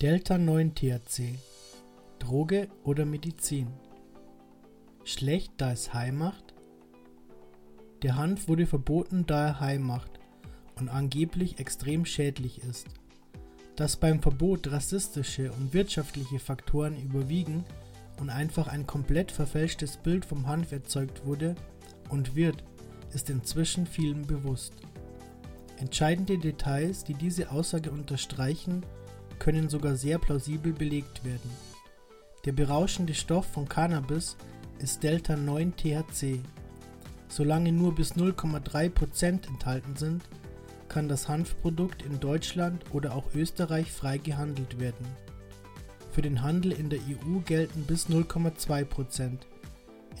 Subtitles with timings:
[0.00, 1.34] Delta-9-THC
[2.20, 3.66] Droge oder Medizin?
[5.02, 6.54] Schlecht, da es high macht?
[8.02, 10.20] Der Hanf wurde verboten, da er high macht
[10.76, 12.86] und angeblich extrem schädlich ist.
[13.74, 17.64] Dass beim Verbot rassistische und wirtschaftliche Faktoren überwiegen
[18.20, 21.56] und einfach ein komplett verfälschtes Bild vom Hanf erzeugt wurde
[22.08, 22.62] und wird,
[23.12, 24.74] ist inzwischen vielen bewusst.
[25.76, 28.84] Entscheidende Details, die diese Aussage unterstreichen,
[29.38, 31.50] können sogar sehr plausibel belegt werden.
[32.44, 34.36] Der berauschende Stoff von Cannabis
[34.78, 36.40] ist Delta-9-THC.
[37.28, 40.22] Solange nur bis 0,3% enthalten sind,
[40.88, 45.06] kann das Hanfprodukt in Deutschland oder auch Österreich frei gehandelt werden.
[46.10, 49.38] Für den Handel in der EU gelten bis 0,2%,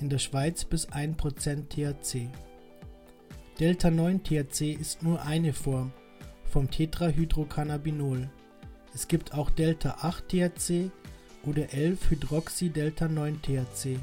[0.00, 2.28] in der Schweiz bis 1% THC.
[3.58, 5.92] Delta-9-THC ist nur eine Form
[6.44, 8.30] vom Tetrahydrocannabinol.
[8.98, 10.90] Es gibt auch Delta-8-THC
[11.44, 13.96] oder 11-Hydroxy-Delta-9-THC.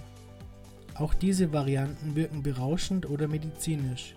[0.94, 4.16] Auch diese Varianten wirken berauschend oder medizinisch.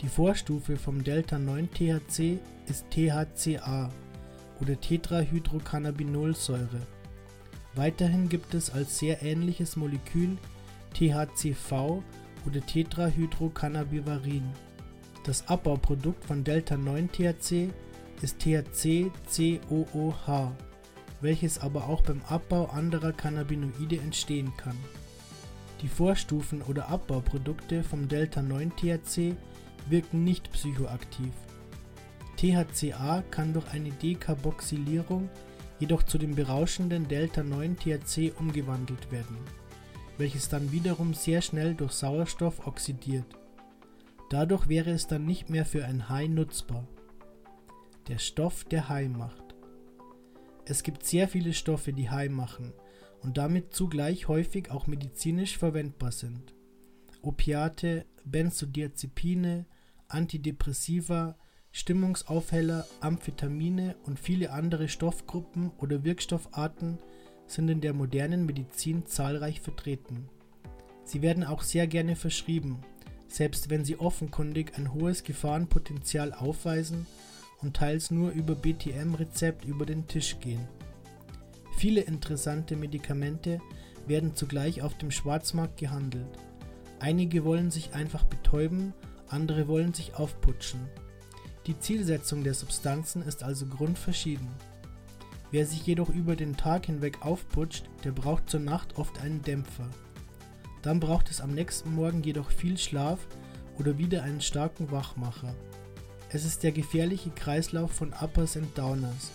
[0.00, 3.90] Die Vorstufe vom Delta-9-THC ist THCA
[4.60, 6.86] oder Tetrahydrocannabinolsäure.
[7.74, 10.38] Weiterhin gibt es als sehr ähnliches Molekül
[10.94, 12.04] THCV
[12.46, 14.44] oder Tetrahydrocannabivarin.
[15.24, 17.70] Das Abbauprodukt von Delta-9-THC
[18.22, 20.52] ist THC-COOH,
[21.20, 24.76] welches aber auch beim Abbau anderer Cannabinoide entstehen kann.
[25.82, 29.36] Die Vorstufen oder Abbauprodukte vom Delta-9-THC
[29.88, 31.32] wirken nicht psychoaktiv.
[32.36, 35.28] THCA kann durch eine Dekarboxylierung
[35.78, 39.36] jedoch zu dem berauschenden Delta-9-THC umgewandelt werden,
[40.18, 43.26] welches dann wiederum sehr schnell durch Sauerstoff oxidiert.
[44.30, 46.86] Dadurch wäre es dann nicht mehr für ein Hai nutzbar.
[48.08, 49.54] Der Stoff, der Hai macht.
[50.64, 52.72] Es gibt sehr viele Stoffe, die Hai machen
[53.22, 56.54] und damit zugleich häufig auch medizinisch verwendbar sind.
[57.20, 59.66] Opiate, Benzodiazepine,
[60.08, 61.36] Antidepressiva,
[61.70, 66.98] Stimmungsaufheller, Amphetamine und viele andere Stoffgruppen oder Wirkstoffarten
[67.46, 70.30] sind in der modernen Medizin zahlreich vertreten.
[71.04, 72.80] Sie werden auch sehr gerne verschrieben,
[73.26, 77.06] selbst wenn sie offenkundig ein hohes Gefahrenpotenzial aufweisen
[77.62, 80.66] und teils nur über BTM-Rezept über den Tisch gehen.
[81.76, 83.60] Viele interessante Medikamente
[84.06, 86.26] werden zugleich auf dem Schwarzmarkt gehandelt.
[87.00, 88.92] Einige wollen sich einfach betäuben,
[89.28, 90.80] andere wollen sich aufputschen.
[91.66, 94.48] Die Zielsetzung der Substanzen ist also grundverschieden.
[95.50, 99.88] Wer sich jedoch über den Tag hinweg aufputscht, der braucht zur Nacht oft einen Dämpfer.
[100.82, 103.26] Dann braucht es am nächsten Morgen jedoch viel Schlaf
[103.78, 105.54] oder wieder einen starken Wachmacher.
[106.30, 109.30] Es ist der gefährliche Kreislauf von Uppers and Downers,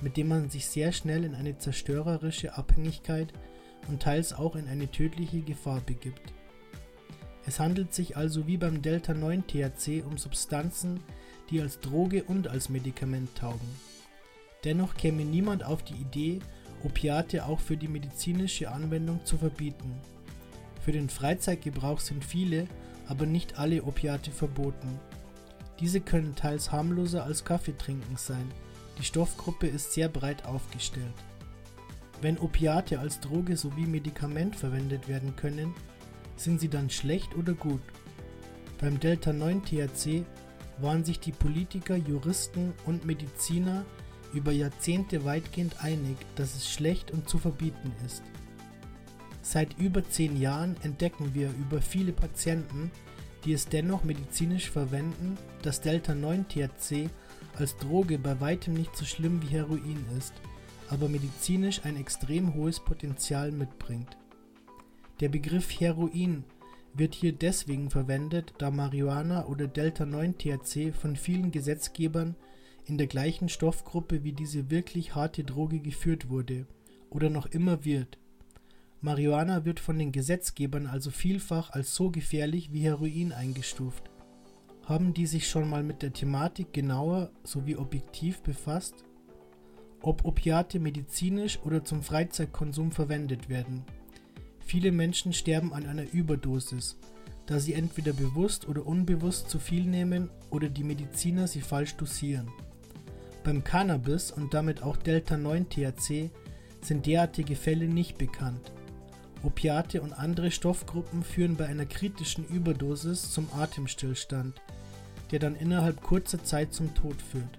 [0.00, 3.28] mit dem man sich sehr schnell in eine zerstörerische Abhängigkeit
[3.88, 6.32] und teils auch in eine tödliche Gefahr begibt.
[7.44, 11.00] Es handelt sich also wie beim Delta-9-THC um Substanzen,
[11.50, 13.68] die als Droge und als Medikament taugen.
[14.64, 16.38] Dennoch käme niemand auf die Idee,
[16.84, 19.94] Opiate auch für die medizinische Anwendung zu verbieten.
[20.82, 22.66] Für den Freizeitgebrauch sind viele,
[23.08, 24.98] aber nicht alle Opiate verboten.
[25.80, 28.52] Diese können teils harmloser als Kaffeetrinken sein.
[28.98, 31.14] Die Stoffgruppe ist sehr breit aufgestellt.
[32.20, 35.74] Wenn Opiate als Droge sowie Medikament verwendet werden können,
[36.36, 37.80] sind sie dann schlecht oder gut?
[38.78, 40.24] Beim Delta-9-THC
[40.78, 43.84] waren sich die Politiker, Juristen und Mediziner
[44.32, 48.22] über Jahrzehnte weitgehend einig, dass es schlecht und zu verbieten ist.
[49.42, 52.90] Seit über zehn Jahren entdecken wir über viele Patienten,
[53.44, 57.08] die es dennoch medizinisch verwenden, dass Delta-9-THC
[57.56, 60.34] als Droge bei weitem nicht so schlimm wie Heroin ist,
[60.88, 64.16] aber medizinisch ein extrem hohes Potenzial mitbringt.
[65.20, 66.44] Der Begriff Heroin
[66.94, 72.34] wird hier deswegen verwendet, da Marihuana oder Delta-9-THC von vielen Gesetzgebern
[72.86, 76.66] in der gleichen Stoffgruppe wie diese wirklich harte Droge geführt wurde
[77.08, 78.18] oder noch immer wird.
[79.02, 84.10] Marihuana wird von den Gesetzgebern also vielfach als so gefährlich wie Heroin eingestuft.
[84.84, 89.04] Haben die sich schon mal mit der Thematik genauer sowie objektiv befasst?
[90.02, 93.84] Ob Opiate medizinisch oder zum Freizeitkonsum verwendet werden.
[94.58, 96.98] Viele Menschen sterben an einer Überdosis,
[97.46, 102.48] da sie entweder bewusst oder unbewusst zu viel nehmen oder die Mediziner sie falsch dosieren.
[103.44, 106.30] Beim Cannabis und damit auch Delta-9-THC
[106.82, 108.72] sind derartige Fälle nicht bekannt.
[109.42, 114.60] Opiate und andere Stoffgruppen führen bei einer kritischen Überdosis zum Atemstillstand,
[115.30, 117.58] der dann innerhalb kurzer Zeit zum Tod führt.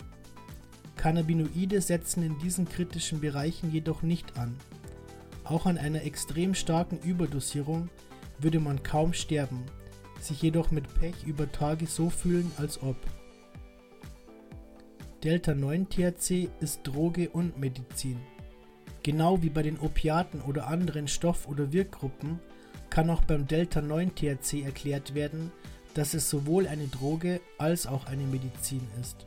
[0.95, 4.55] Cannabinoide setzen in diesen kritischen Bereichen jedoch nicht an.
[5.43, 7.89] Auch an einer extrem starken Überdosierung
[8.37, 9.63] würde man kaum sterben,
[10.19, 12.97] sich jedoch mit Pech über Tage so fühlen, als ob.
[15.23, 18.19] Delta-9-THC ist Droge und Medizin.
[19.03, 22.39] Genau wie bei den Opiaten oder anderen Stoff- oder Wirkgruppen
[22.89, 25.51] kann auch beim Delta-9-THC erklärt werden,
[25.93, 29.25] dass es sowohl eine Droge als auch eine Medizin ist.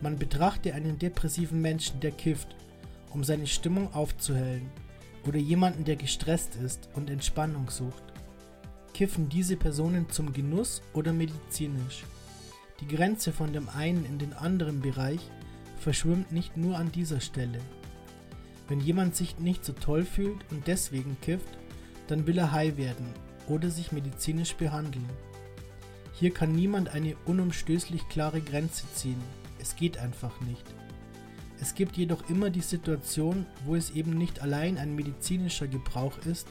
[0.00, 2.54] Man betrachte einen depressiven Menschen, der kifft,
[3.10, 4.70] um seine Stimmung aufzuhellen,
[5.26, 8.02] oder jemanden, der gestresst ist und Entspannung sucht.
[8.92, 12.04] Kiffen diese Personen zum Genuss oder medizinisch?
[12.80, 15.20] Die Grenze von dem einen in den anderen Bereich
[15.78, 17.58] verschwimmt nicht nur an dieser Stelle.
[18.68, 21.58] Wenn jemand sich nicht so toll fühlt und deswegen kifft,
[22.06, 23.06] dann will er high werden
[23.48, 25.08] oder sich medizinisch behandeln.
[26.14, 29.20] Hier kann niemand eine unumstößlich klare Grenze ziehen.
[29.58, 30.64] Es geht einfach nicht.
[31.60, 36.46] Es gibt jedoch immer die Situation, wo es eben nicht allein ein medizinischer Gebrauch ist,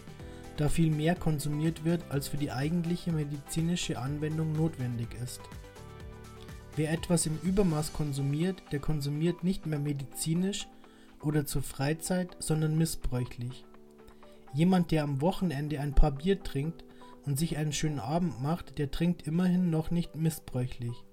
[0.58, 5.42] da viel mehr konsumiert wird, als für die eigentliche medizinische Anwendung notwendig ist.
[6.76, 10.68] Wer etwas im Übermaß konsumiert, der konsumiert nicht mehr medizinisch
[11.24, 13.66] oder zur Freizeit, sondern missbräuchlich.
[14.54, 16.84] Jemand, der am Wochenende ein paar Bier trinkt
[17.26, 21.04] und sich einen schönen Abend macht, der trinkt immerhin noch nicht missbräuchlich.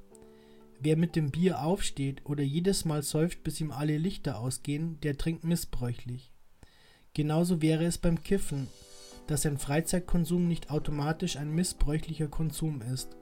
[0.80, 5.16] Wer mit dem Bier aufsteht oder jedes Mal säuft, bis ihm alle Lichter ausgehen, der
[5.18, 6.32] trinkt missbräuchlich.
[7.12, 8.68] Genauso wäre es beim Kiffen,
[9.26, 13.16] dass ein Freizeitkonsum nicht automatisch ein missbräuchlicher Konsum ist.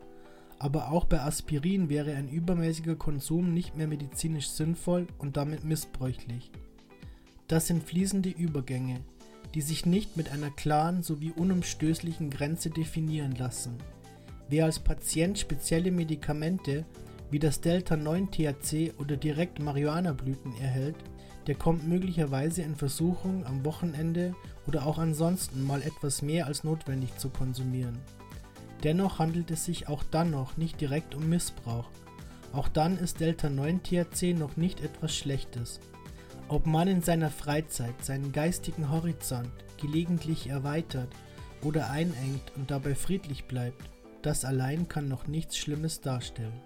[0.58, 6.50] Aber auch bei Aspirin wäre ein übermäßiger Konsum nicht mehr medizinisch sinnvoll und damit missbräuchlich.
[7.48, 9.00] Das sind fließende Übergänge,
[9.54, 13.76] die sich nicht mit einer klaren sowie unumstößlichen Grenze definieren lassen.
[14.50, 16.84] Wer als Patient spezielle Medikamente
[17.30, 20.96] wie das Delta-9-THC oder direkt Marihuana-Blüten erhält,
[21.46, 24.34] der kommt möglicherweise in Versuchung, am Wochenende
[24.66, 27.98] oder auch ansonsten mal etwas mehr als notwendig zu konsumieren.
[28.84, 31.88] Dennoch handelt es sich auch dann noch nicht direkt um Missbrauch.
[32.52, 35.80] Auch dann ist Delta-9-THC noch nicht etwas Schlechtes.
[36.50, 41.14] Ob man in seiner Freizeit seinen geistigen Horizont gelegentlich erweitert
[41.62, 43.90] oder einengt und dabei friedlich bleibt,
[44.22, 46.58] das allein kann noch nichts Schlimmes darstellen.